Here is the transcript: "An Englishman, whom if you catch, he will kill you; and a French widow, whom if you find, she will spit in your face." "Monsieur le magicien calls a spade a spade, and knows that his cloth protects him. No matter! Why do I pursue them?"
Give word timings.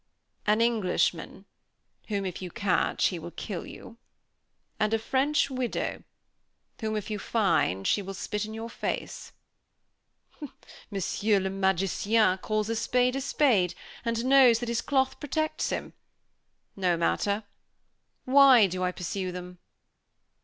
"An 0.47 0.61
Englishman, 0.61 1.45
whom 2.07 2.25
if 2.25 2.41
you 2.41 2.49
catch, 2.49 3.09
he 3.09 3.19
will 3.19 3.29
kill 3.29 3.67
you; 3.67 3.97
and 4.79 4.95
a 4.95 4.97
French 4.97 5.51
widow, 5.51 6.03
whom 6.79 6.97
if 6.97 7.11
you 7.11 7.19
find, 7.19 7.85
she 7.85 8.01
will 8.01 8.15
spit 8.15 8.43
in 8.43 8.53
your 8.55 8.67
face." 8.67 9.31
"Monsieur 10.89 11.39
le 11.39 11.51
magicien 11.51 12.39
calls 12.39 12.67
a 12.67 12.75
spade 12.75 13.15
a 13.15 13.21
spade, 13.21 13.75
and 14.03 14.25
knows 14.25 14.57
that 14.57 14.69
his 14.69 14.81
cloth 14.81 15.19
protects 15.19 15.69
him. 15.69 15.93
No 16.75 16.97
matter! 16.97 17.43
Why 18.25 18.65
do 18.65 18.81
I 18.81 18.91
pursue 18.91 19.31
them?" 19.31 19.59